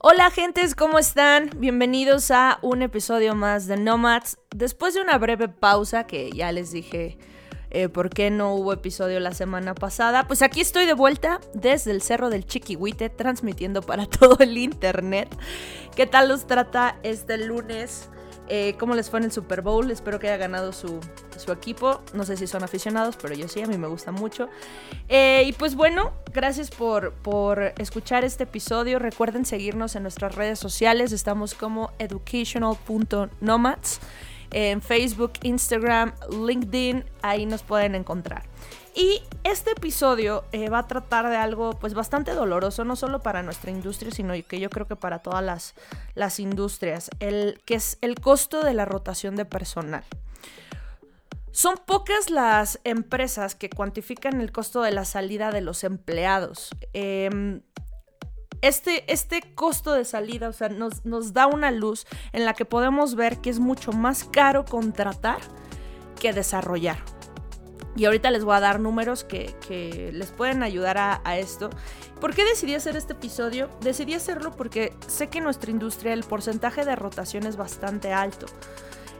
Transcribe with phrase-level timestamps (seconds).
[0.00, 1.50] Hola gentes, ¿cómo están?
[1.56, 4.38] Bienvenidos a un episodio más de Nomads.
[4.54, 7.18] Después de una breve pausa que ya les dije
[7.70, 11.90] eh, por qué no hubo episodio la semana pasada, pues aquí estoy de vuelta desde
[11.90, 15.36] el Cerro del Chiquihuite transmitiendo para todo el internet.
[15.96, 18.08] ¿Qué tal los trata este lunes?
[18.48, 19.90] Eh, cómo les fue en el Super Bowl.
[19.90, 21.00] Espero que haya ganado su,
[21.52, 22.02] equipo.
[22.12, 24.48] No sé si son aficionados, pero yo sí, a mí me gusta mucho.
[25.08, 28.98] Eh, y pues bueno, gracias por, por escuchar este episodio.
[28.98, 31.12] Recuerden seguirnos en nuestras redes sociales.
[31.12, 34.00] Estamos como educational.nomads.
[34.50, 38.44] En Facebook, Instagram, LinkedIn, ahí nos pueden encontrar.
[38.94, 43.44] Y este episodio eh, va a tratar de algo pues bastante doloroso, no solo para
[43.44, 45.74] nuestra industria, sino que yo creo que para todas
[46.14, 50.02] las, industrias, el, que es el costo de la rotación de personal.
[51.52, 56.70] Son pocas las empresas que cuantifican el costo de la salida de los empleados.
[56.92, 57.62] Em,
[58.62, 62.64] este, este, costo de salida, o sea, nos, nos, da una luz en la que
[62.64, 65.38] podemos ver que es mucho más caro contratar
[66.20, 66.98] que desarrollar.
[67.98, 71.68] Y ahorita les voy a dar números que, les pueden ayudar a, esto.
[72.20, 73.68] ¿Por qué decidí hacer este episodio?
[73.80, 78.46] Decidí hacerlo porque sé que en nuestra industria el porcentaje de rotación es bastante alto.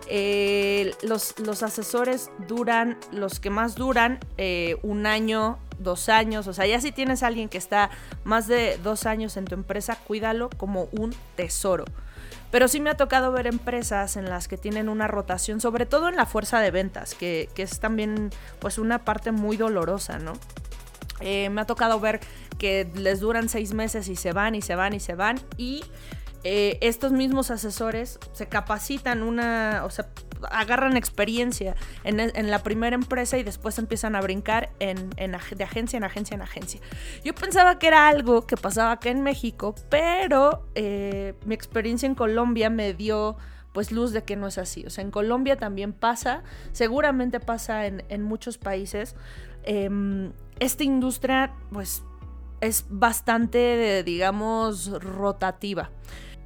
[0.06, 6.46] Eh, los, los, asesores duran, los que más duran, eh, un año, dos años.
[6.46, 7.90] O sea, ya si tienes a alguien que está
[8.24, 11.84] más de dos años en tu empresa, cuídalo como un tesoro.
[12.50, 16.08] Pero sí me ha tocado ver empresas en las que tienen una rotación, sobre todo
[16.08, 20.32] en la fuerza de ventas, que, es también pues una parte muy dolorosa, ¿no?
[21.20, 22.20] Eh, me ha tocado ver
[22.58, 25.84] que les duran seis meses y se van y se van y se van y
[26.44, 30.06] eh, estos mismos asesores se capacitan una, o sea,
[30.50, 36.04] agarran experiencia en, la primera empresa y después empiezan a brincar en, de agencia en
[36.04, 36.80] agencia en agencia.
[37.24, 42.14] Yo pensaba que era algo que pasaba acá en México, pero eh, mi experiencia en
[42.14, 43.36] Colombia me dio
[43.72, 44.84] pues luz de que no es así.
[44.86, 49.14] O sea, en Colombia también pasa, seguramente pasa en, muchos países.
[49.62, 52.02] Em, esta industria pues
[52.60, 55.90] es bastante, digamos, rotativa.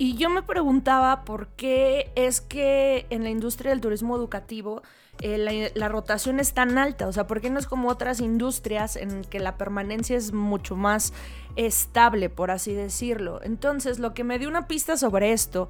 [0.03, 4.83] Y yo me preguntaba por qué es que en la industria del turismo educativo
[5.21, 8.97] eh, la, rotación es tan alta, o sea, ¿por qué no es como otras industrias
[8.97, 11.13] en que la permanencia es mucho más
[11.55, 13.39] estable, por así decirlo?
[13.45, 15.69] Entonces, lo que me dio una pista sobre esto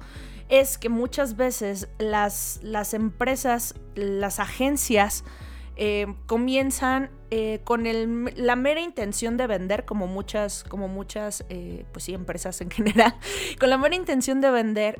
[0.49, 5.25] es que muchas veces las, las empresas, las agencias,
[5.75, 12.05] eh, comienzan eh, con la mera intención de vender, como muchas, como muchas eh, pues
[12.05, 13.15] sí, empresas en general,
[13.59, 14.99] con la mera intención de vender.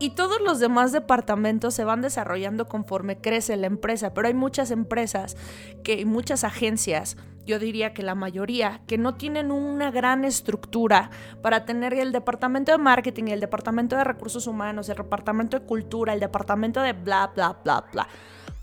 [0.00, 4.70] Y todos los demás departamentos se van desarrollando conforme crece la empresa, pero hay muchas
[4.72, 5.36] empresas
[5.84, 7.16] que muchas agencias,
[7.46, 11.10] yo diría que la mayoría, que no tienen una gran estructura
[11.42, 16.12] para tener el departamento de marketing, el departamento de recursos humanos, el departamento de cultura,
[16.12, 18.08] el departamento de bla, bla, bla, bla.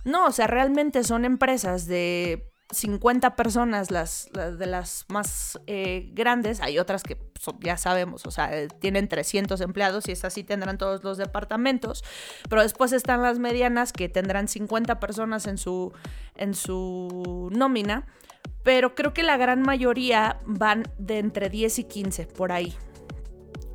[0.04, 6.62] No, o sea, realmente son empresas de 50 personas, las, de las más eh, grandes,
[6.62, 7.18] hay otras que
[7.60, 12.04] ya sabemos, o sea, tienen 300 empleados y esas sí tendrán todos los departamentos,
[12.50, 15.92] pero después están las medianas que tendrán 50 personas en su,
[16.36, 18.06] en su nómina,
[18.64, 22.76] pero creo que la gran mayoría van de entre 10 y 15 por ahí.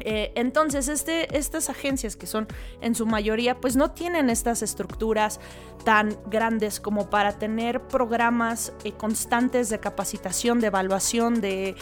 [0.01, 2.47] Eh, entonces, este, estas agencias que son
[2.81, 5.41] en su mayoría, pues no tienen estas estructuras
[5.85, 11.77] tan grandes como para tener programas eh, constantes de capacitación, de evaluación, de,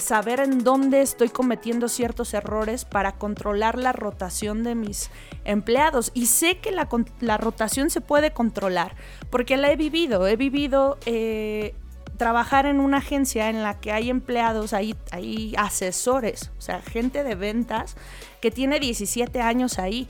[0.00, 5.10] saber en dónde estoy cometiendo ciertos errores para controlar la rotación de mis
[5.44, 6.10] empleados.
[6.14, 8.96] Y sé que la, rotación se puede controlar
[9.30, 10.98] porque la he vivido, he vivido...
[11.06, 11.74] Eh,
[12.18, 17.24] trabajar en una agencia en la que hay empleados, hay, hay asesores, o sea, gente
[17.24, 17.96] de ventas
[18.40, 20.08] que tiene 17 años ahí.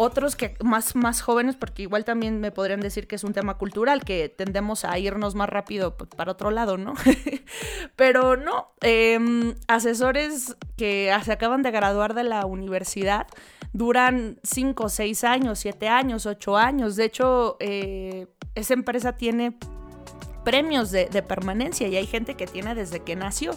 [0.00, 3.58] Otros que más, más jóvenes, porque igual también me podrían decir que es un tema
[3.58, 6.94] cultural, que tendemos a irnos más rápido pues, para otro lado, ¿no?
[7.96, 13.26] Pero no, em, asesores que se acaban de graduar de la universidad
[13.72, 16.96] duran 5, 6 años, 7 años, 8 años.
[16.96, 19.56] De hecho, eh, esa empresa tiene
[20.48, 23.52] premios de, permanencia y hay gente que tiene desde que nació.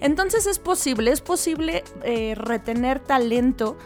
[0.00, 3.78] Entonces es posible, es posible eh, retener talento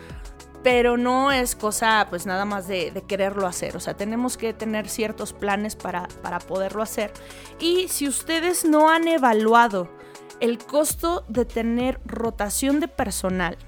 [0.62, 4.88] pero no es cosa pues nada más de, quererlo hacer, o sea, tenemos que tener
[4.88, 7.12] ciertos planes para, para poderlo hacer.
[7.60, 9.90] Y si ustedes no han evaluado
[10.40, 13.58] el costo de tener rotación de personal,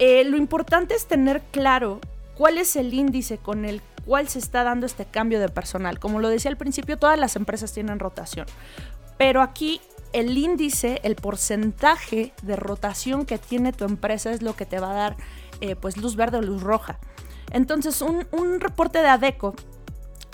[0.00, 2.00] eh, lo importante es tener claro
[2.36, 5.98] cuál es el índice con el cual se está dando este cambio de personal.
[5.98, 8.46] Como lo decía al principio, todas las empresas tienen rotación,
[9.18, 9.80] pero aquí
[10.12, 14.92] el índice, el porcentaje de rotación que tiene tu empresa es lo que te va
[14.92, 15.16] a dar
[15.60, 16.98] eh, pues luz verde o luz roja.
[17.50, 19.54] Entonces, un, reporte de ADECO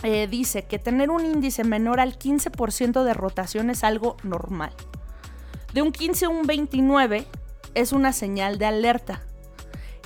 [0.03, 4.73] eh, dice que tener un índice menor al 15% de rotación es algo normal.
[5.73, 7.27] De un 15 a un 29
[7.75, 9.23] es una señal de alerta.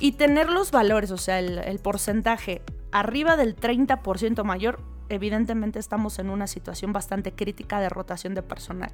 [0.00, 2.62] Y tener los valores, o sea, el, porcentaje
[2.94, 8.90] arriba del 30% mayor, evidentemente estamos en una situación bastante crítica de rotación de personal.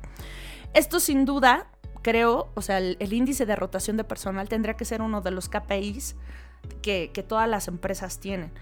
[0.75, 1.69] Esto sin duda,
[2.03, 5.49] creo, o sea, el, índice de rotación de personal tendría que ser uno de los
[5.49, 6.17] KPIs
[6.83, 8.53] que, que todas las empresas tienen.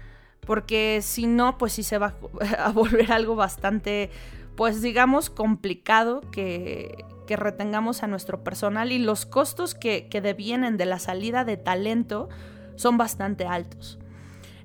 [0.45, 2.15] Porque si no, pues sí se va
[2.59, 4.11] a volver algo bastante,
[4.55, 10.87] pues digamos, complicado que, que retengamos a nuestro personal y los costos que, devienen de
[10.87, 12.27] la salida de talento
[12.75, 13.99] son bastante altos.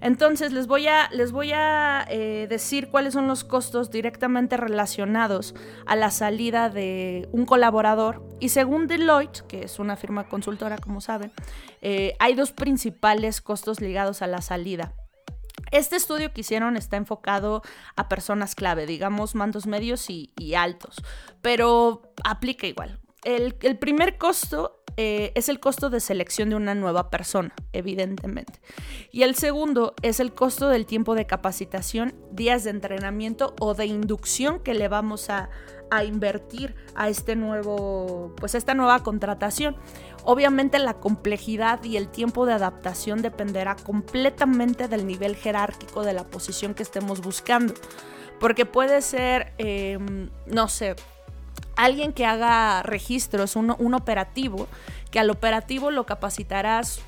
[0.04, 5.54] Entonces les voy a, les voy a eh, decir cuáles son los costos directamente relacionados
[5.86, 8.22] a la salida de un colaborador.
[8.38, 11.32] Y según Deloitte, que es una firma consultora como saben,
[11.80, 14.92] eh, hay dos principales costos ligados a la salida.
[15.70, 17.62] Este estudio que hicieron está enfocado
[17.96, 21.02] a personas clave, digamos mandos medios y, altos,
[21.40, 23.00] pero aplica igual.
[23.24, 28.60] El, primer costo eh, es el costo de selección de una nueva persona, evidentemente.
[29.10, 33.86] Y el segundo es el costo del tiempo de capacitación, días de entrenamiento o de
[33.86, 35.48] inducción que le vamos a,
[35.90, 39.76] a invertir a este nuevo, pues esta nueva contratación.
[40.24, 46.24] Obviamente la complejidad y el tiempo de adaptación dependerá completamente del nivel jerárquico de la
[46.24, 47.74] posición que estemos buscando.
[48.40, 50.96] Porque puede ser, em, no sé,
[51.76, 54.68] alguien que haga registros, un, un operativo,
[55.10, 57.00] que al operativo lo capacitarás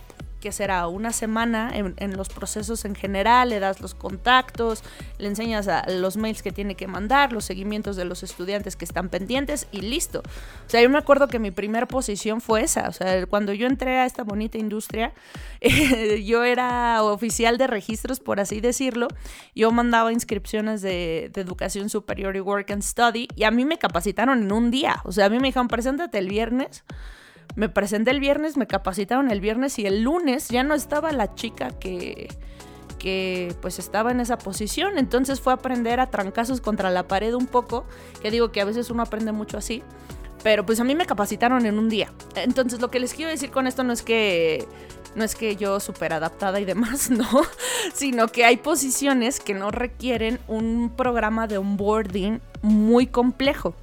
[0.46, 4.84] que será una semana en, los procesos en general, le das los contactos,
[5.18, 9.08] le enseñas los mails que tiene que mandar, los seguimientos de los estudiantes que están
[9.08, 10.20] pendientes y listo.
[10.20, 13.66] O sea, yo me acuerdo que mi primera posición fue esa, o sea, cuando yo
[13.66, 15.12] entré a esta bonita industria,
[16.24, 19.08] yo era oficial de registros, por así decirlo,
[19.56, 23.78] yo mandaba inscripciones de, de educación superior y work and study y a mí me
[23.78, 26.84] capacitaron en un día, o sea, a mí me dijeron, preséntate el viernes
[27.54, 31.34] me presenté el viernes, me capacitaron el viernes y el lunes ya no estaba la
[31.34, 32.28] chica que,
[32.98, 34.98] que pues estaba en esa posición.
[34.98, 37.86] Entonces fue aprender a trancazos contra la pared un poco,
[38.20, 39.82] que digo que a veces uno aprende mucho así.
[40.42, 42.12] Pero pues a mí me capacitaron en un día.
[42.34, 44.66] Entonces lo que les quiero decir con esto no es que
[45.16, 47.26] no es que yo súper adaptada y demás, no,
[47.94, 53.74] sino que hay posiciones que no requieren un programa de onboarding muy complejo.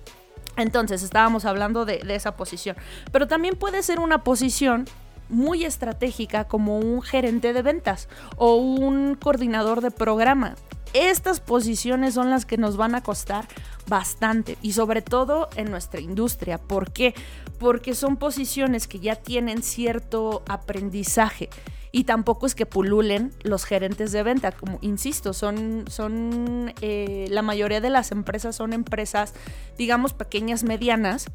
[0.58, 2.76] Entonces estábamos hablando de, esa posición.
[3.12, 4.86] Pero también puede ser una posición
[5.30, 10.56] muy estratégica como un gerente de ventas o un coordinador de programa.
[10.94, 13.48] Estas posiciones son las que nos van a costar
[13.88, 16.60] bastante y sobre todo en nuestra industria.
[16.60, 17.16] ¿Por qué?
[17.58, 21.50] Porque son posiciones que ya tienen cierto aprendizaje
[21.96, 27.44] y tampoco es que pululen los gerentes de venta, como insisto, son, son eh, la
[27.44, 29.36] mayoría de las empresas son empresas,
[29.78, 31.28] digamos, pequeñas, medianas,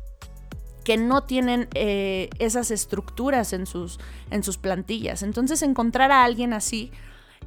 [0.83, 4.01] que no tienen eh, esas estructuras en sus,
[4.33, 5.23] en sus plantillas.
[5.23, 6.91] Entonces encontrar a alguien así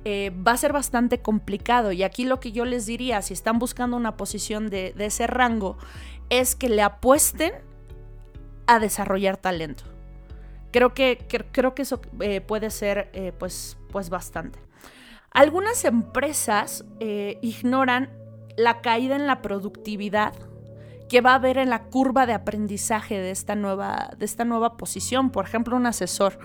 [0.05, 1.91] eh, va a ser bastante complicado.
[1.91, 5.27] Y aquí lo que yo les diría, si están buscando una posición de, de ese
[5.27, 5.77] rango,
[6.29, 7.51] es que le apuesten
[8.67, 9.90] a desarrollar talento.
[10.71, 11.19] Creo que,
[11.51, 14.59] creo que eso eh, puede ser eh, pues, pues bastante.
[15.31, 18.09] Algunas empresas eh, ignoran
[18.57, 20.33] la caída en la productividad
[21.09, 24.77] que va a haber en la curva de aprendizaje de esta nueva, de esta nueva
[24.77, 25.29] posición.
[25.29, 26.39] Por ejemplo, un asesor.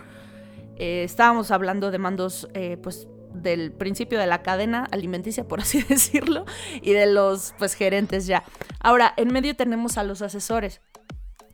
[0.77, 2.49] estábamos hablando de mandos
[2.83, 6.45] pues, del principio de la cadena alimenticia, por así decirlo,
[6.83, 8.43] y de los pues, gerentes ya.
[8.81, 10.81] Ahora, en medio tenemos a los asesores.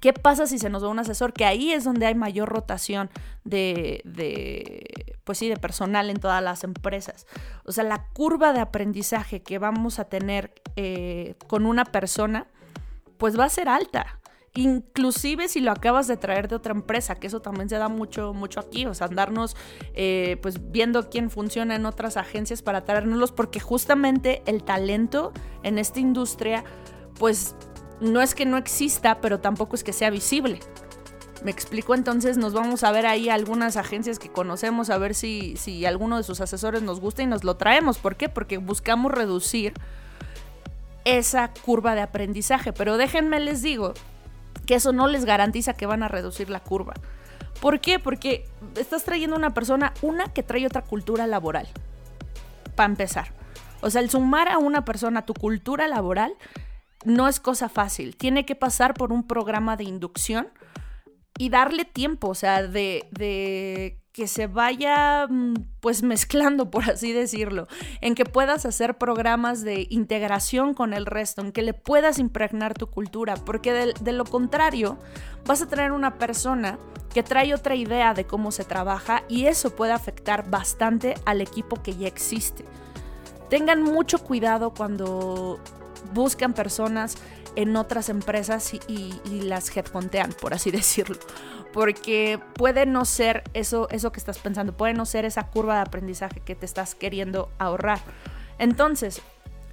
[0.02, 1.32] ¿Qué pasa si se nos va un asesor?
[1.32, 3.08] Que ahí es donde hay mayor rotación
[3.44, 4.02] de,
[5.22, 7.24] pues sí, de personal en todas las empresas.
[7.64, 12.48] O sea, la curva de aprendizaje que vamos a tener eh, con una persona,
[13.16, 14.18] pues va a ser alta.
[14.54, 18.34] Inclusive si lo acabas de traer de otra empresa, que eso también se da mucho,
[18.34, 19.56] mucho aquí, o sea, andarnos
[19.94, 25.32] eh, pues viendo quién funciona en otras agencias para traernoslos, porque justamente el talento
[25.62, 26.64] en esta industria
[27.20, 27.54] pues
[28.02, 30.60] no es que no exista, pero tampoco es que sea visible.
[31.44, 35.56] Me explico, entonces nos vamos a ver ahí algunas agencias que conocemos, a ver si,
[35.56, 37.98] si alguno de sus asesores nos gusta y nos lo traemos.
[37.98, 38.28] ¿Por qué?
[38.28, 39.74] Porque buscamos reducir
[41.04, 42.72] esa curva de aprendizaje.
[42.72, 43.94] Pero déjenme les digo
[44.66, 46.94] que eso no les garantiza que van a reducir la curva.
[47.60, 47.98] ¿Por qué?
[47.98, 51.68] Porque estás trayendo una persona, una que trae otra cultura laboral.
[52.76, 53.32] Para empezar.
[53.80, 56.34] O sea, el sumar a una persona tu cultura laboral
[57.04, 58.16] no es cosa fácil.
[58.16, 60.48] Tiene que pasar por un programa de inducción
[61.38, 67.12] y darle tiempo, o sea, de, de, que se vaya mm, pues mezclando, por así
[67.12, 67.68] decirlo,
[68.00, 72.74] en que puedas hacer programas de integración con el resto, en que le puedas impregnar
[72.74, 74.98] tu cultura, porque de, de lo contrario
[75.46, 76.78] vas a tener una persona
[77.12, 81.82] que trae otra idea de cómo se trabaja y eso puede afectar bastante al equipo
[81.82, 82.64] que ya existe.
[83.50, 85.60] Tengan mucho cuidado cuando
[86.12, 87.16] buscan personas
[87.56, 91.18] en otras empresas y, las headhuntean, por así decirlo.
[91.72, 95.80] Porque puede no ser eso, eso que estás pensando, puede no ser esa curva de
[95.82, 98.00] aprendizaje que te estás queriendo ahorrar.
[98.58, 99.22] Entonces,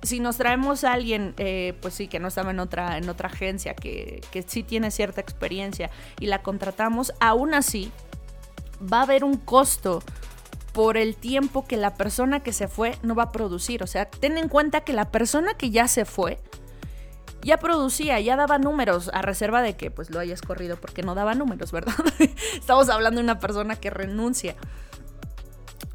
[0.02, 3.28] si nos traemos a alguien, eh, pues sí, que no estaba en otra, en otra
[3.28, 7.92] agencia, que, que sí tiene cierta experiencia y la contratamos, aún así
[8.82, 10.02] va a haber un costo
[10.74, 13.84] por el tiempo que la persona que se fue no va a producir.
[13.84, 16.40] O sea, ten en cuenta que la persona que ya se fue
[17.42, 21.16] ya producía, ya daba números, a reserva de que pues lo hayas corrido porque no
[21.16, 21.94] daba números, ¿verdad?
[22.54, 24.56] Estamos hablando de una persona que renuncia.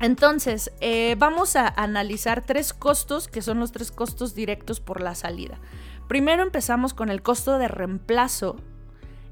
[0.00, 5.14] Entonces, eh, vamos a analizar tres costos, que son los tres costos directos por la
[5.14, 5.61] salida.
[6.09, 8.57] Primero empezamos con el costo de reemplazo.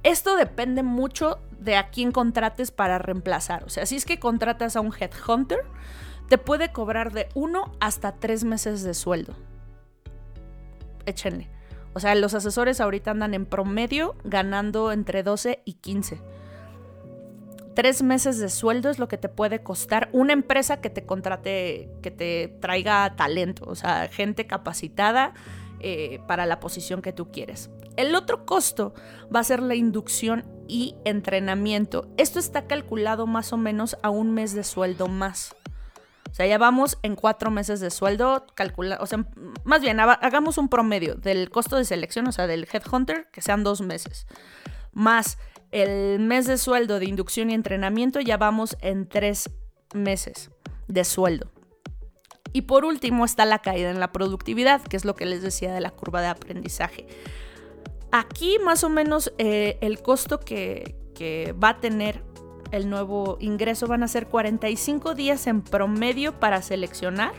[0.02, 3.64] Esto depende mucho de a quién contrates para reemplazar.
[3.64, 5.60] O sea, si es que contratas a un headhunter,
[6.28, 9.34] te puede cobrar de uno hasta tres meses de sueldo.
[11.06, 11.48] Échenle.
[11.94, 16.20] O sea, los asesores ahorita andan en promedio ganando entre 12 y 15.
[17.74, 21.90] Tres meses de sueldo es lo que te puede costar una empresa que te contrate,
[22.02, 25.32] que te traiga talento, o sea, gente capacitada
[25.80, 27.70] eh, para la posición que tú quieres.
[27.96, 28.94] El otro costo
[29.34, 32.08] va a ser la inducción y entrenamiento.
[32.16, 35.54] Esto está calculado más o menos a un mes de sueldo más.
[36.30, 39.26] O sea, ya vamos en cuatro meses de sueldo, calcula, o sea,
[39.64, 43.62] más bien, hagamos un promedio del costo de selección, o sea, del headhunter, que sean
[43.64, 44.26] dos meses,
[44.92, 45.36] más
[45.72, 49.50] el mes de sueldo de inducción y entrenamiento, ya vamos en tres
[49.94, 50.50] meses
[50.88, 51.50] de sueldo.
[52.52, 55.72] Y por último está la caída en la productividad, que es lo que les decía
[55.72, 57.06] de la curva de aprendizaje.
[58.12, 60.96] Aquí más o menos eh, el costo que,
[61.62, 62.24] va a tener
[62.72, 67.32] el nuevo ingreso van a ser 45 días en promedio para seleccionar.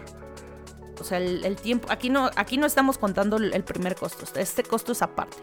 [0.99, 4.93] O sea, el, tiempo, aquí no, aquí no estamos contando el primer costo, este costo
[4.93, 5.35] es aparte.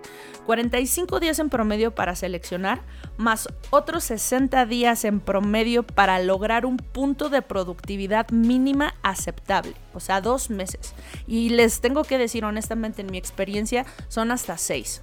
[0.47, 2.81] 45 días en promedio para seleccionar,
[3.19, 10.01] más otros 60 días en promedio para lograr un punto de productividad mínima aceptable, o
[10.01, 10.95] sea, dos meses.
[11.27, 15.03] Y les tengo que decir honestamente, en mi experiencia, son hasta seis.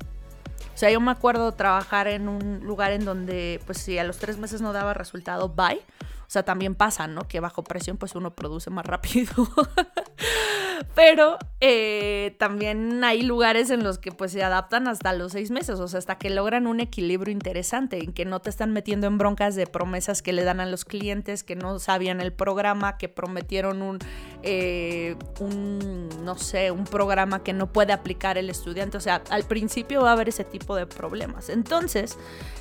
[0.78, 4.20] O sea, yo me acuerdo trabajar en un lugar en donde, pues si a los
[4.20, 5.82] tres meses no daba resultado, bye.
[6.00, 7.28] O sea, también pasa, ¿no?
[7.28, 9.34] Que bajo presión, pues uno produce más rápido.
[10.96, 15.80] Pero eh, también hay lugares en los que pues se adaptan hasta los seis meses,
[15.80, 19.18] o sea, hasta que logran un equilibrio interesante, en que no te están metiendo en
[19.18, 23.10] broncas de promesas que le dan a los clientes, que no sabían el programa, que
[23.10, 24.00] prometieron un,
[24.44, 28.98] eh, un no sé, un programa que no puede aplicar el estudiante.
[28.98, 31.50] O sea, al principio va a haber ese tipo de problemas.
[31.50, 32.18] Entonces,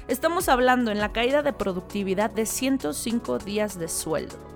[0.08, 4.55] estamos hablando en la caída de productividad de 105 días de sueldo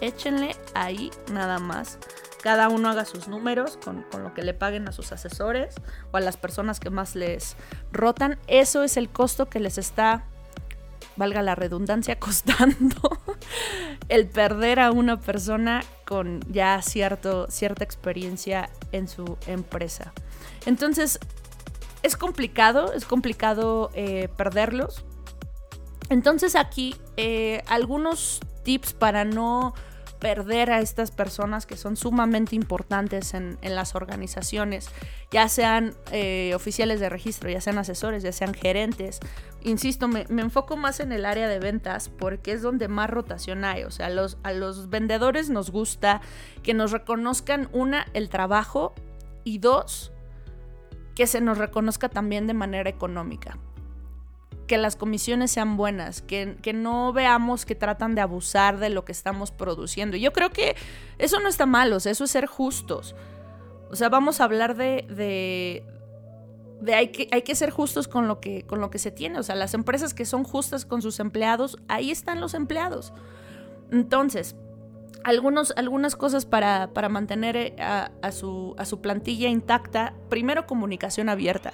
[0.00, 1.98] échenle ahí nada más.
[2.42, 5.74] Cada uno haga sus números con, lo que le paguen a sus asesores
[6.12, 7.56] o a las personas que más les
[7.92, 8.38] rotan.
[8.46, 10.24] Eso es el costo que les está,
[11.16, 13.18] valga la redundancia, costando
[14.08, 20.12] el perder a una persona con ya cierto, cierta experiencia en su empresa.
[20.64, 21.18] Entonces,
[22.02, 25.04] es complicado, es complicado eh, perderlos.
[26.10, 29.74] Entonces aquí eh, algunos tips para no
[30.18, 34.88] perder a estas personas que son sumamente importantes en, las organizaciones,
[35.30, 39.20] ya sean eh, oficiales de registro, ya sean asesores, ya sean gerentes.
[39.62, 43.84] Insisto, me, enfoco más en el área de ventas porque es donde más rotación hay.
[43.84, 46.20] O sea, los, a los vendedores nos gusta
[46.62, 48.94] que nos reconozcan, una, el trabajo
[49.44, 50.12] y dos,
[51.14, 53.58] que se nos reconozca también de manera económica
[54.68, 59.10] que las comisiones sean buenas, que, no veamos que tratan de abusar de lo que
[59.10, 60.16] estamos produciendo.
[60.16, 60.76] Yo creo que
[61.18, 63.16] eso no está mal, eso es ser justos.
[63.90, 65.82] O sea, vamos a hablar de, de,
[66.80, 69.40] de hay, que, hay que ser justos con lo que, con lo que se tiene.
[69.40, 73.12] O sea, las empresas que son justas con sus empleados, ahí están los empleados.
[73.90, 74.54] Entonces,
[75.24, 80.14] algunos, algunas cosas para, para mantener eh, a, su, a su plantilla intacta.
[80.28, 81.72] Primero, comunicación abierta.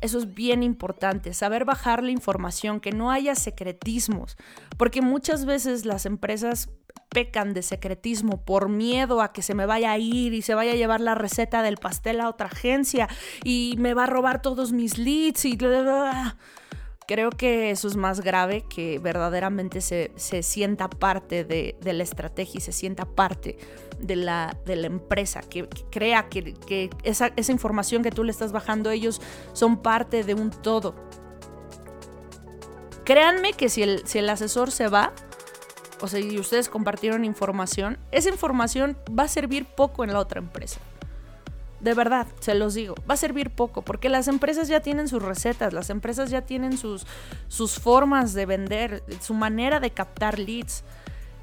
[0.00, 4.36] Eso es bien importante, saber bajar la información, que no haya secretismos,
[4.76, 6.70] porque muchas veces las empresas
[7.08, 10.72] pecan de secretismo por miedo a que se me vaya a ir y se vaya
[10.72, 13.08] a llevar la receta del pastel a otra agencia
[13.44, 15.58] y me va a robar todos mis leads y...
[17.08, 20.12] Creo que eso es más grave que verdaderamente se,
[20.42, 23.56] sienta parte de, la estrategia y se sienta parte
[23.98, 28.90] de la, de la empresa, que, crea que, esa, información que tú le estás bajando
[28.90, 29.20] ellos
[29.52, 30.94] son parte de un todo.
[33.04, 35.12] Créanme que si el, si el asesor se va,
[36.00, 40.38] o sea, y ustedes compartieron información, esa información va a servir poco en la otra
[40.38, 40.80] empresa.
[41.80, 45.22] De verdad, se los digo, va a servir poco, porque las empresas ya tienen sus
[45.22, 47.06] recetas, las empresas ya tienen sus,
[47.46, 50.82] sus formas de vender, su manera de captar leads.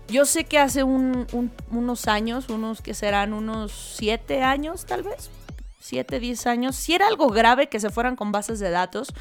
[0.08, 5.32] Yo sé que hace unos años, unos que serán unos siete años tal vez,
[5.80, 9.14] siete, diez años, si era algo grave que se fueran con bases de datos,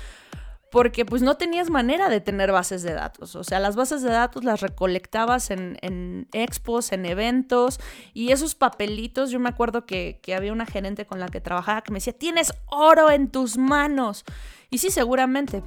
[0.74, 3.36] porque pues no tenías manera de tener bases de datos.
[3.36, 7.78] O sea, las bases de datos las recolectabas en, expos, en eventos,
[8.12, 11.92] y esos papelitos, yo me acuerdo que, había una gerente con la que trabajaba que
[11.92, 14.24] me decía, tienes oro en tus manos.
[14.68, 15.62] Y sí, seguramente,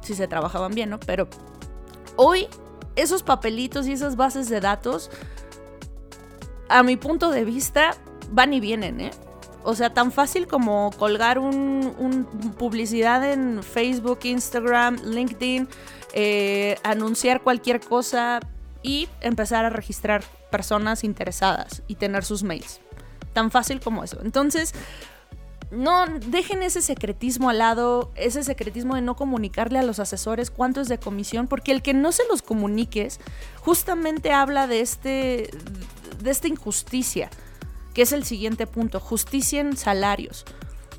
[0.00, 0.98] sí se trabajaban bien, ¿no?
[0.98, 1.28] Pero
[2.16, 2.48] hoy
[3.02, 5.10] esos papelitos y esas bases de datos,
[6.68, 7.96] a mi punto de vista,
[8.30, 9.10] van y vienen, ¿eh?
[9.64, 12.26] O sea, tan fácil como colgar un,
[12.58, 15.68] publicidad en Facebook, Instagram, LinkedIn,
[16.14, 18.40] eh, anunciar cualquier cosa
[18.82, 22.80] y empezar a registrar personas interesadas y tener sus mails.
[23.32, 24.18] Tan fácil como eso.
[24.22, 24.72] Entonces,
[25.70, 30.80] no dejen ese secretismo al lado, ese secretismo de no comunicarle a los asesores cuánto
[30.80, 33.20] es de comisión, porque el que no se los comuniques
[33.60, 35.50] justamente habla de este
[36.22, 37.30] de esta injusticia
[37.98, 40.44] que es el siguiente punto, justicia en salarios.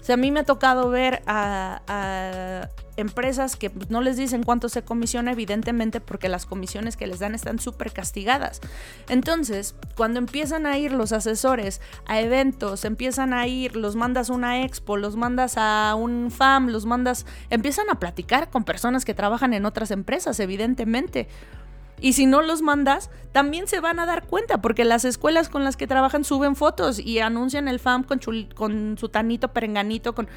[0.01, 2.67] O sea, a mí me ha tocado ver a,
[2.99, 7.35] empresas que no les dicen cuánto se comisiona, evidentemente porque las comisiones que les dan
[7.35, 8.62] están súper castigadas.
[9.07, 14.33] Entonces, cuando empiezan a ir los asesores a eventos, empiezan a ir, los mandas a
[14.33, 19.13] una expo, los mandas a un FAM, los mandas, empiezan a platicar con personas que
[19.13, 21.27] trabajan en otras empresas, evidentemente.
[22.01, 25.63] Y si no los mandas, también se van a dar cuenta, porque las escuelas con
[25.63, 28.19] las que trabajan suben fotos y anuncian el FAM con,
[28.55, 30.27] con su tanito, perenganito, con...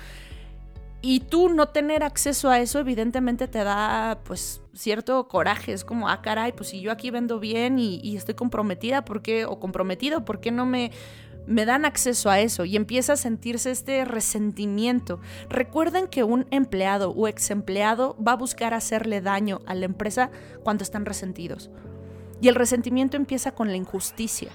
[1.05, 5.73] Y tú no tener acceso a eso, evidentemente te da, pues, cierto coraje.
[5.73, 9.45] Es como, ah, caray, pues si yo aquí vendo bien y, estoy comprometida, ¿por qué?
[9.45, 10.93] O comprometido, ¿por qué no me
[11.47, 15.21] me dan acceso a eso y empieza a sentirse este resentimiento.
[15.49, 20.31] Recuerden que un empleado o ex empleado va a buscar hacerle daño a la empresa
[20.63, 21.71] cuando están resentidos.
[22.41, 24.51] Y el resentimiento empieza con la injusticia.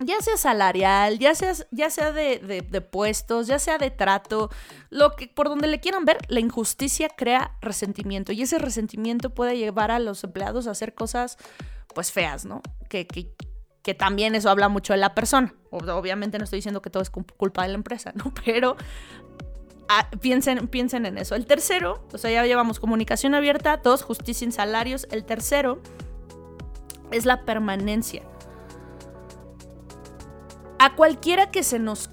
[0.00, 4.50] Ya sea salarial, ya sea, ya sea de, de, puestos, ya sea de trato,
[4.90, 8.32] lo que, por donde le quieran ver, la injusticia crea resentimiento.
[8.32, 11.38] Y ese resentimiento puede llevar a los empleados a hacer cosas
[11.94, 12.60] pues feas, ¿no?
[12.90, 13.34] Que, que,
[13.82, 15.54] que también eso habla mucho de la persona.
[15.70, 18.34] Obviamente no estoy diciendo que todo es culpa de la empresa, ¿no?
[18.44, 18.76] Pero
[19.88, 21.34] ah, piensen, piensen en eso.
[21.34, 25.06] El tercero, o sea, ya llevamos comunicación abierta, dos, justicia en salarios.
[25.10, 25.80] El tercero
[27.10, 28.22] es la permanencia.
[30.78, 32.10] A cualquiera que se nos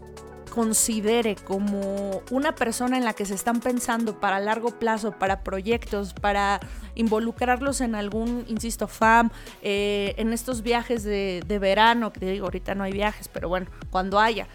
[0.54, 6.14] considere como una persona en la que se están pensando para largo plazo, para proyectos,
[6.14, 6.60] para
[6.94, 9.32] involucrarlos en algún, insisto, FAM,
[9.64, 14.20] eh, en estos viajes de, verano, que digo, ahorita no hay viajes, pero bueno, cuando
[14.20, 14.48] haya.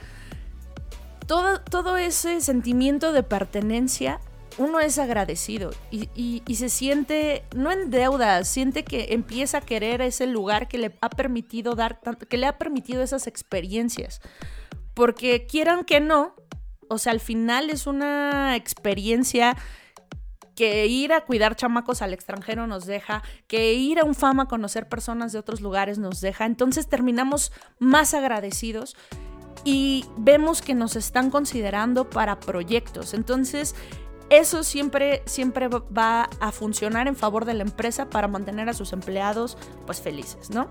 [1.27, 4.21] Todo, todo ese sentimiento de pertenencia
[4.59, 10.27] uno es agradecido y, se siente, no en deuda, siente que empieza a querer ese
[10.27, 14.21] lugar que le ha permitido dar, que le ha permitido esas experiencias.
[14.95, 16.35] Porque quieran que no,
[16.89, 19.57] o sea, al final es una experiencia
[20.57, 24.47] que ir a cuidar chamacos al extranjero nos deja, que ir a un fama a
[24.47, 26.47] conocer personas de otros lugares nos deja.
[26.47, 28.97] Entonces terminamos más agradecidos
[29.65, 33.15] y vemos que nos están considerando para proyectos.
[33.15, 33.77] Entonces,
[34.31, 38.93] eso siempre, siempre va a funcionar en favor de la empresa para mantener a sus
[38.93, 40.69] empleados pues felices, ¿no?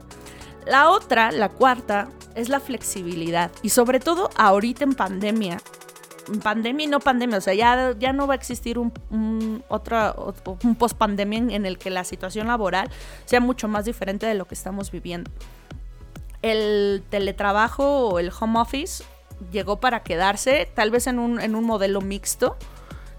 [0.65, 3.51] La otra, la cuarta, es la flexibilidad.
[3.63, 5.61] Y sobre todo ahorita en pandemia.
[6.43, 7.37] Pandemia y no pandemia.
[7.37, 9.63] O sea, ya, ya no va a existir un, un,
[10.63, 12.89] un post pandemia en el que la situación laboral
[13.25, 15.31] sea mucho más diferente de lo que estamos viviendo.
[16.41, 19.03] El teletrabajo o el home office
[19.51, 22.57] llegó para quedarse, tal vez en un, en un modelo mixto,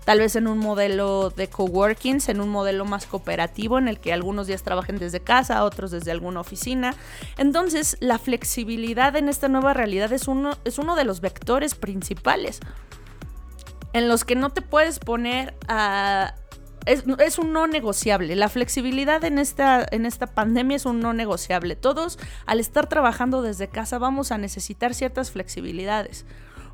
[0.09, 4.15] tal vez en un modelo de coworkings, en un modelo más cooperativo en el que
[4.15, 6.95] algunos días trabajen desde casa, otros desde alguna oficina.
[7.37, 12.61] Entonces, la flexibilidad en esta nueva realidad es uno, es uno de los vectores principales
[13.93, 16.35] en los que no te puedes poner a...
[16.87, 18.35] Es, un no negociable.
[18.35, 21.77] La flexibilidad en esta, en esta pandemia es un no negociable.
[21.77, 26.25] Todos, al estar trabajando desde casa, vamos a necesitar ciertas flexibilidades.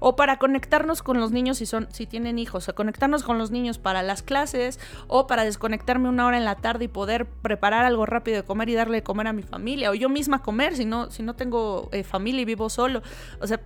[0.06, 3.50] O para conectarnos con los niños si, son, si tienen hijos, o conectarnos con los
[3.50, 7.86] niños para las clases, o para desconectarme una hora en la tarde y poder preparar
[7.86, 10.76] algo rápido de comer y darle de comer a mi familia, o yo misma comer
[10.76, 13.00] si no, si no tengo eh, familia y vivo solo.
[13.40, 13.62] O sea,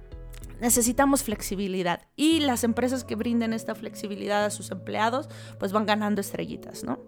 [0.61, 6.20] necesitamos flexibilidad y las empresas que brinden esta flexibilidad a sus empleados pues van ganando
[6.20, 7.01] estrellitas, ¿no?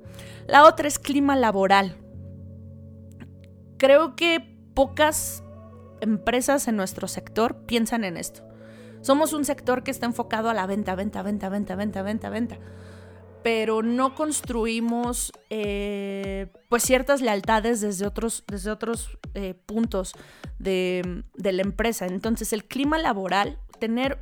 [0.48, 1.94] La otra es clima laboral.
[3.78, 5.44] Creo que pocas
[6.00, 8.49] empresas en nuestro sector piensan en esto.
[9.00, 12.58] Somos un sector que está enfocado a la venta, venta, venta, venta, venta, venta, venta
[13.42, 20.14] pero no construimos eh, pues ciertas lealtades desde otros, desde otros eh, puntos
[20.58, 22.06] de, de, la empresa.
[22.06, 24.18] Entonces el clima laboral, tener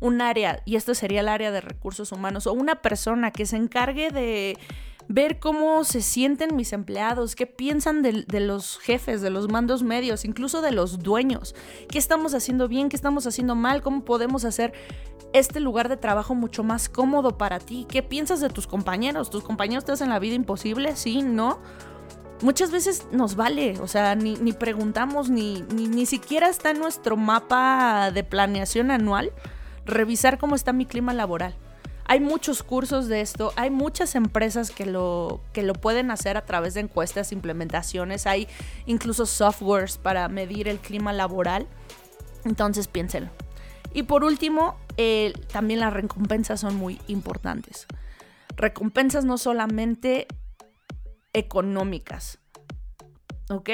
[0.00, 3.56] un área, y esto sería el área de recursos humanos, o una persona que se
[3.56, 4.58] encargue de
[5.08, 10.24] ver cómo se sienten mis empleados, qué piensan de, los jefes, de los mandos medios,
[10.24, 11.54] incluso de los dueños,
[11.88, 14.72] qué estamos haciendo bien, qué estamos haciendo mal, cómo podemos hacer
[15.32, 19.44] este lugar de trabajo mucho más cómodo para ti, qué piensas de tus compañeros, tus
[19.44, 21.58] compañeros te hacen la vida imposible, sí, no.
[22.42, 27.16] Muchas veces nos vale, o sea, ni, preguntamos, ni, ni, ni siquiera está en nuestro
[27.16, 29.32] mapa de planeación anual
[29.86, 31.54] revisar cómo está mi clima laboral.
[32.08, 36.44] Hay muchos cursos de esto, hay muchas empresas que lo, que lo pueden hacer a
[36.44, 38.46] través de encuestas, implementaciones, hay
[38.86, 41.66] incluso softwares para medir el clima laboral.
[42.44, 43.30] Entonces piénsenlo.
[43.92, 47.86] Y por último, eh, también las recompensas son muy importantes.
[48.56, 50.28] Recompensas no solamente
[51.32, 52.38] económicas,
[53.50, 53.70] ¿ok?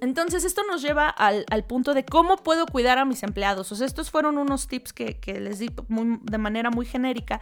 [0.00, 3.70] Entonces esto nos lleva al, punto de cómo puedo cuidar a mis empleados.
[3.70, 5.70] O sea, estos fueron unos tips que, les di
[6.22, 7.40] de manera muy genérica,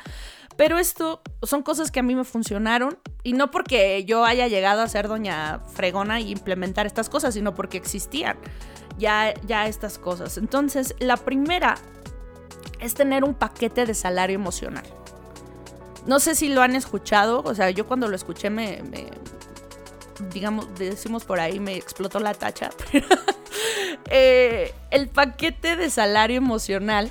[0.56, 4.82] pero esto son cosas que a mí me funcionaron y no porque yo haya llegado
[4.82, 8.36] a ser doña fregona y implementar estas cosas, sino porque existían
[8.98, 10.36] ya, ya estas cosas.
[10.36, 11.76] Entonces, la primera
[12.80, 14.84] es tener un paquete de salario emocional.
[16.06, 18.82] No sé si lo han escuchado, o sea, yo cuando lo escuché me
[20.32, 22.70] digamos, decimos por ahí, me explotó la tacha.
[24.14, 27.10] Eh, el paquete de salario emocional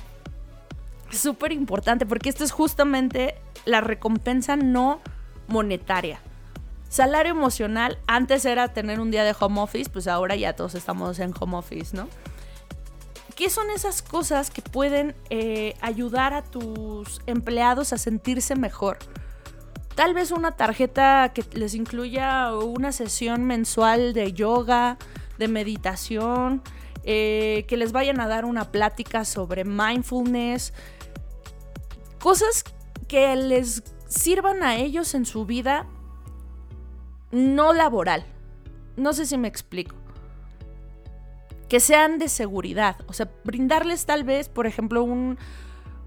[1.10, 5.00] es súper importante porque esto es justamente la recompensa no
[5.48, 6.20] monetaria.
[6.88, 11.18] Salario emocional, antes era tener un día de home office, pues ahora ya todos estamos
[11.18, 12.08] en home office, ¿no?
[13.34, 18.98] ¿Qué son esas cosas que pueden eh, ayudar a tus empleados a sentirse mejor?
[19.94, 24.96] Tal vez una tarjeta que les incluya una sesión mensual de yoga,
[25.38, 26.62] de meditación,
[27.04, 30.72] eh, que les vayan a dar una plática sobre mindfulness,
[32.20, 32.64] cosas
[33.06, 35.86] que les sirvan a ellos en su vida
[37.30, 38.24] no laboral.
[38.96, 39.96] No sé si me explico.
[41.68, 42.96] Que sean de seguridad.
[43.08, 45.38] O sea, brindarles tal vez, por ejemplo, un,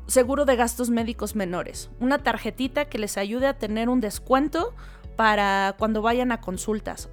[0.08, 4.74] seguro de gastos médicos menores, una tarjetita que les ayude a tener un descuento
[5.16, 7.10] para cuando vayan a consultas.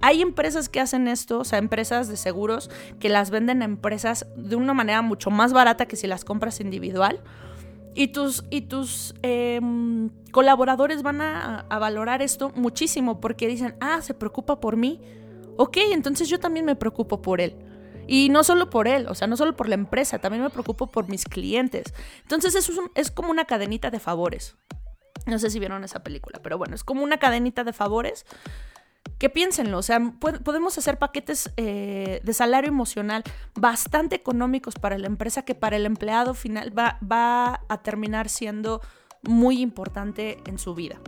[0.00, 4.26] Hay empresas que hacen esto, o sea, empresas de seguros que las venden a empresas
[4.36, 7.20] de una manera mucho más barata que si las compras individual.
[7.94, 14.00] Y tus, y tus em, colaboradores van a, a valorar esto muchísimo porque dicen, ah,
[14.00, 15.00] se preocupa por mí.
[15.56, 17.54] Ok, entonces yo también me preocupo por él.
[18.06, 20.88] Y no solo por él, o sea, no solo por la empresa, también me preocupo
[20.88, 21.94] por mis clientes.
[22.22, 24.56] Entonces es, es como una cadenita de favores.
[25.26, 28.26] No sé si vieron esa película, pero bueno, es como una cadenita de favores
[29.18, 33.22] que piénsenlo, o sea, podemos hacer paquetes eh, de salario emocional
[33.54, 38.80] bastante económicos para la empresa que para el empleado final va, va a terminar siendo
[39.22, 40.98] muy importante en su vida.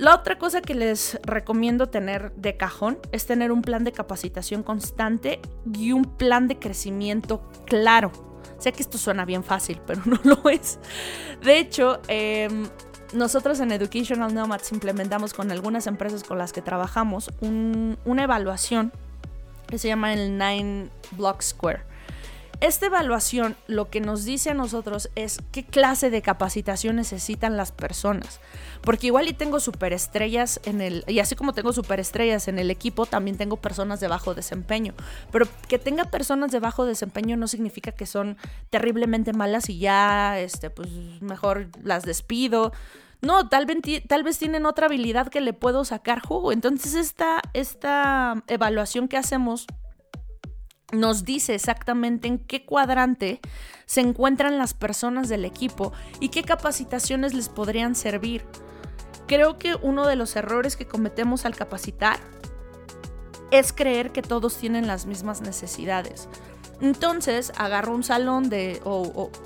[0.00, 4.62] La otra cosa que les recomiendo tener de cajón es tener un plan de capacitación
[4.62, 5.40] constante
[5.74, 8.10] y un plan de crecimiento claro.
[8.58, 10.78] Sé que esto suena bien fácil, pero no lo es.
[11.42, 12.66] De hecho, em,
[13.12, 18.94] nosotros en Educational Nomads implementamos con algunas empresas con las que trabajamos una evaluación
[19.66, 21.89] que se llama el Nine Block Square.
[22.60, 27.72] Esta evaluación lo que nos dice a nosotros es qué clase de capacitación necesitan las
[27.72, 28.38] personas.
[28.82, 33.06] Porque igual y tengo superestrellas en el, y así como tengo superestrellas en el equipo,
[33.06, 34.92] también tengo personas de bajo desempeño.
[35.32, 38.36] Pero que tenga personas de bajo desempeño no significa que son
[38.68, 40.90] terriblemente malas y ya, este, pues
[41.22, 42.72] mejor las despido.
[43.22, 46.52] No, tal vez, tal vez tienen otra habilidad que le puedo sacar jugo.
[46.52, 49.66] Entonces esta, esta evaluación que hacemos
[50.92, 53.40] nos dice exactamente en qué cuadrante
[53.86, 58.44] se encuentran las personas del equipo y qué capacitaciones les podrían servir.
[59.26, 62.18] Creo que uno de los errores que cometemos al capacitar
[63.50, 66.28] es creer que todos tienen las mismas necesidades.
[66.80, 68.80] Entonces agarro un salón de,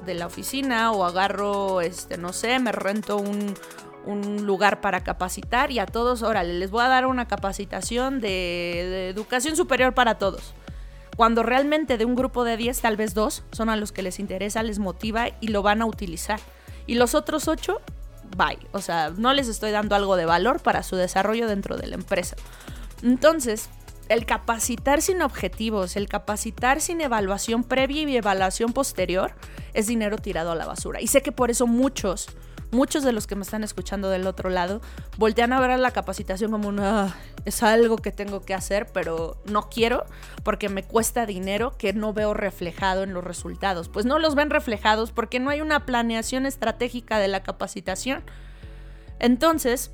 [0.06, 3.54] de la oficina o agarro, este, no sé, me rento un,
[4.06, 9.08] un lugar para capacitar y a todos, órale, les voy a dar una capacitación de
[9.08, 10.54] educación superior para todos
[11.16, 14.18] cuando realmente de un grupo de 10, tal vez dos, son a los que les
[14.18, 16.40] interesa, les motiva y lo van a utilizar.
[16.86, 17.80] Y los otros 8,
[18.36, 18.58] bye.
[18.72, 21.94] O sea, no les estoy dando algo de valor para su desarrollo dentro de la
[21.94, 22.36] empresa.
[23.02, 23.68] Entonces,
[24.08, 29.32] el capacitar sin objetivos, el capacitar sin evaluación previa y evaluación posterior,
[29.72, 31.00] es dinero tirado a la basura.
[31.00, 32.28] Y sé que por eso muchos
[32.74, 34.82] muchos de los que me están escuchando del otro lado
[35.16, 39.36] voltean a ver la capacitación como una ah, es algo que tengo que hacer, pero
[39.46, 40.04] no quiero
[40.42, 43.88] porque me cuesta dinero que no veo reflejado en los resultados.
[43.88, 48.22] Pues no los ven reflejados porque no hay una planeación estratégica de la capacitación.
[49.18, 49.90] Entonces,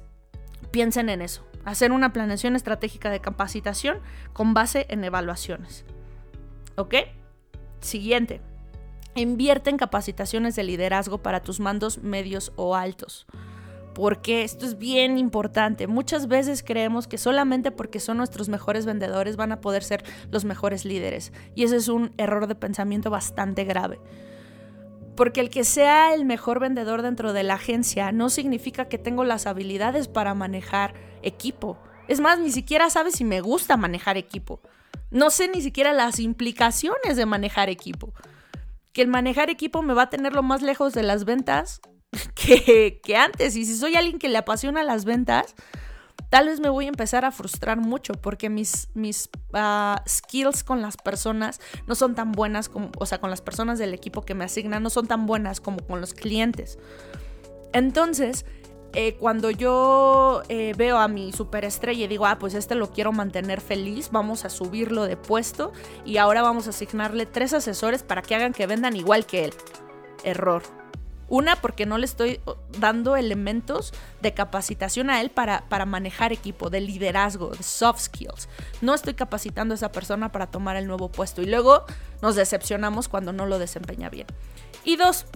[0.71, 3.99] piensen en eso, hacer una planeación estratégica de capacitación
[4.33, 5.85] con base en evaluaciones.
[6.77, 6.95] ¿Ok?
[7.81, 8.41] Siguiente.
[9.17, 13.27] Invierte en capacitaciones de liderazgo para tus mandos medios o altos.
[13.93, 15.89] Porque esto es bien importante.
[15.89, 20.45] Muchas veces creemos que solamente porque son nuestros mejores vendedores van a poder ser los
[20.45, 21.33] mejores líderes.
[21.57, 23.99] Y ese es un error de pensamiento bastante grave.
[25.17, 29.25] Porque el que sea el mejor vendedor dentro de la agencia no significa que tengo
[29.25, 31.79] las habilidades para manejar equipo.
[32.07, 34.61] Es más, ni siquiera sabe si me gusta manejar equipo.
[35.11, 38.15] No sé ni siquiera las implicaciones de manejar equipo
[38.93, 41.81] que el manejar equipo me va a tener lo más lejos de las ventas
[42.35, 43.57] que, antes.
[43.57, 45.55] Y si soy alguien que le apasiona las ventas,
[46.29, 50.83] tal vez me voy a empezar a frustrar mucho porque mis, mis ah, skills con
[50.83, 54.35] las personas no son tan buenas como, o sea, con las personas del equipo que
[54.35, 56.79] me asignan, no son tan buenas como con los clientes.
[57.73, 58.45] Entonces,
[58.93, 63.13] eh, cuando yo eh, veo a mi superestrella y digo, ah, pues este lo quiero
[63.13, 65.73] mantener feliz, vamos a subirlo de puesto
[66.05, 69.55] y ahora vamos a asignarle tres asesores para que hagan que vendan igual que él.
[70.25, 70.63] Error.
[71.29, 72.41] Una, porque no le estoy
[72.81, 78.49] dando elementos de capacitación a él para, para manejar equipo, de liderazgo, de soft skills.
[78.81, 81.85] No estoy capacitando a esa persona para tomar el nuevo puesto y luego
[82.21, 84.27] nos decepcionamos cuando no lo desempeña bien.
[84.83, 85.27] Y dos,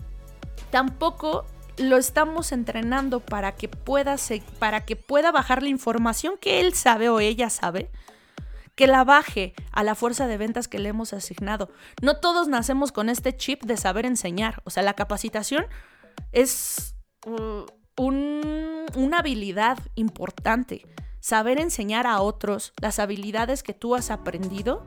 [0.72, 4.16] tampoco lo estamos entrenando para que pueda
[4.58, 7.90] para que pueda bajar la información que él sabe o ella sabe
[8.74, 11.70] que la baje a la fuerza de ventas que le hemos asignado.
[12.02, 14.62] No todos nacemos con este chip de saber enseñar.
[14.64, 15.66] O sea, la capacitación
[16.32, 20.86] es uh, una habilidad importante.
[21.20, 24.84] Saber enseñar a otros las habilidades que tú has aprendido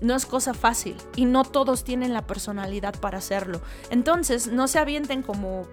[0.00, 3.60] no es cosa fácil y no todos tienen la personalidad para hacerlo.
[3.90, 5.66] Entonces, no se avienten como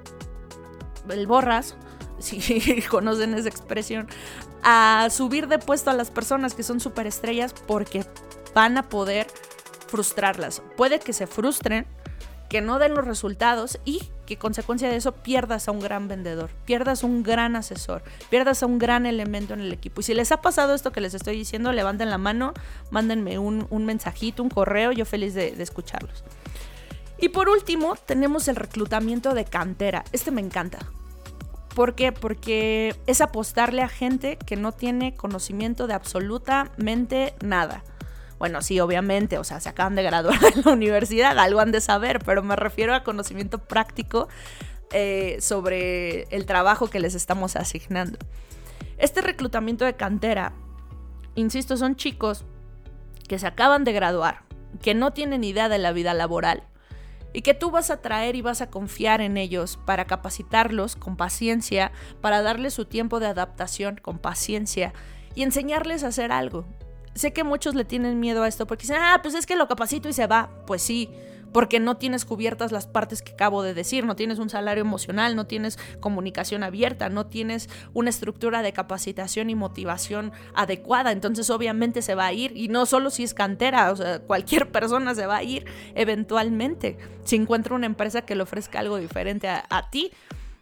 [1.09, 1.75] el borras,
[2.19, 4.07] si conocen esa expresión,
[4.63, 8.05] a subir de puesto a las personas que son superestrellas porque
[8.53, 9.27] van a poder
[9.87, 10.61] frustrarlas.
[10.75, 11.87] Puede que se frustren,
[12.49, 16.49] que no den los resultados y que consecuencia de eso pierdas a un gran vendedor,
[16.65, 20.01] pierdas un gran asesor, pierdas a un gran elemento en el equipo.
[20.01, 22.53] Y si les ha pasado esto que les estoy diciendo, levanten la mano,
[22.91, 26.23] mándenme un, mensajito, un correo, yo feliz de, de escucharlos.
[27.19, 30.03] Y por último, tenemos el reclutamiento de cantera.
[30.11, 30.79] Este me encanta.
[31.73, 32.11] ¿Por qué?
[32.11, 37.83] Porque es apostarle a gente que no tiene conocimiento de absolutamente nada.
[38.39, 41.81] Bueno, sí, obviamente, o sea, se acaban de graduar de la universidad, algo han de
[41.81, 44.27] saber, pero me refiero a conocimiento práctico
[44.91, 48.17] eh, sobre el trabajo que les estamos asignando.
[48.97, 50.53] Este reclutamiento de cantera,
[51.35, 52.45] insisto, son chicos
[53.27, 54.43] que se acaban de graduar,
[54.81, 56.63] que no tienen idea de la vida laboral
[57.33, 61.17] y que tú vas a traer y vas a confiar en ellos para capacitarlos con
[61.17, 64.93] paciencia, para darles su tiempo de adaptación con paciencia
[65.35, 66.65] y enseñarles a hacer algo
[67.17, 69.67] sé que muchos le tienen miedo a esto porque dicen, ah, pues es que lo
[69.67, 70.49] capacito y se va.
[70.65, 71.09] Pues sí,
[71.51, 75.35] porque no tienes cubiertas las partes que acabo de decir, no tienes un salario emocional,
[75.35, 82.01] no tienes comunicación abierta, no tienes una estructura de capacitación y motivación adecuada, entonces obviamente
[82.01, 85.25] se va a ir y no solo si es cantera, o sea, cualquier persona se
[85.25, 90.11] va a ir eventualmente si encuentra una empresa que le ofrezca algo diferente a, ti.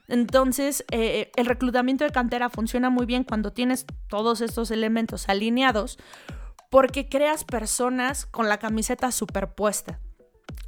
[0.08, 5.98] Entonces, eh, el reclutamiento de cantera funciona muy bien cuando tienes todos estos elementos alineados
[6.76, 10.02] porque creas personas con la camiseta superpuesta.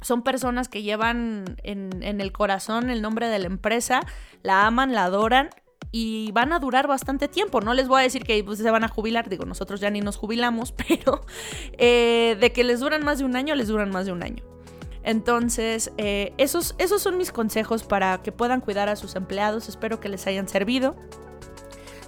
[0.00, 4.00] Son personas que llevan en, el corazón el nombre de la empresa,
[4.42, 5.50] la aman, la adoran
[5.92, 7.60] y van a durar bastante tiempo.
[7.60, 10.00] No les voy a decir que pues, se van a jubilar, digo, nosotros ya ni
[10.00, 11.20] nos jubilamos, pero
[11.76, 14.42] eh, de que les duran más de un año, les duran más de un año.
[15.02, 19.68] Entonces, eh, esos, esos son mis consejos para que puedan cuidar a sus empleados.
[19.68, 20.96] Espero que les hayan servido.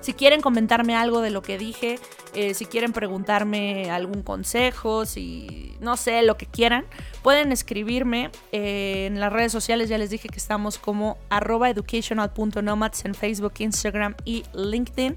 [0.00, 1.98] Si quieren comentarme algo de lo que dije,
[2.34, 6.84] eh, si quieren preguntarme algún consejo, si no sé, lo que quieran,
[7.22, 9.88] pueden escribirme eh, en las redes sociales.
[9.88, 15.16] Ya les dije que estamos como arroba educational.nomads en Facebook, Instagram y LinkedIn.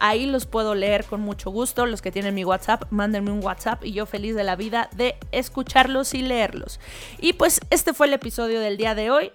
[0.00, 1.86] Ahí los puedo leer con mucho gusto.
[1.86, 5.16] Los que tienen mi WhatsApp, mándenme un WhatsApp y yo feliz de la vida de
[5.32, 6.80] escucharlos y leerlos.
[7.18, 9.32] Y pues este fue el episodio del día de hoy.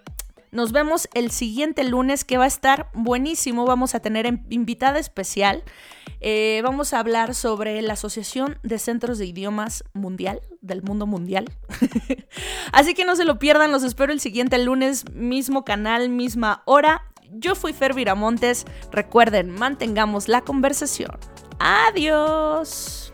[0.53, 3.65] Nos vemos el siguiente lunes que va a estar buenísimo.
[3.65, 5.63] Vamos a tener invitada especial.
[6.21, 11.51] Eh, vamos a hablar sobre la Asociación de Centros de Idiomas Mundial, del mundo mundial.
[12.71, 17.01] Así que no se lo pierdan, los espero el siguiente lunes, mismo canal, misma hora.
[17.31, 18.65] Yo fui Fer Viramontes.
[18.91, 21.17] Recuerden, mantengamos la conversación.
[21.57, 23.11] Adiós.